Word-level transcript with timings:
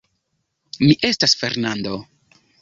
Mi 0.85 0.95
estas 1.09 1.37
Fernando. 1.43 1.95